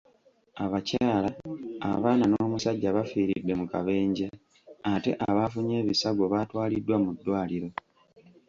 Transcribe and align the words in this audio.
Abakyala, 0.63 1.29
abaana 1.91 2.25
n'omusajja 2.27 2.89
baafiiridde 2.95 3.53
mu 3.59 3.65
kabenje, 3.71 4.25
ate 4.91 5.11
abaafunye 5.27 5.75
ebisago 5.81 6.23
baatwaliddwa 6.33 6.95
mu 7.03 7.11
ddwaliro. 7.15 7.69